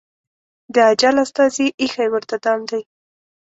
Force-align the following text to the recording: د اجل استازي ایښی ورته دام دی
د 0.73 0.75
اجل 0.91 1.15
استازي 1.25 1.67
ایښی 1.81 2.07
ورته 2.11 2.35
دام 2.43 2.59
دی 2.69 2.81